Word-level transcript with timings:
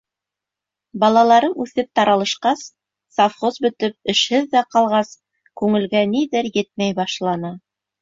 Балаларым 1.03 1.53
үҫеп 1.65 1.91
таралышҡас, 1.99 2.65
совхоз 3.19 3.61
бөтөп, 3.67 3.95
эшһеҙ 4.17 4.51
ҙә 4.57 4.67
ҡалғас, 4.75 5.15
күңелгә 5.63 6.05
ниҙер 6.19 6.55
етмәй 6.61 7.01
башланы. 7.05 7.59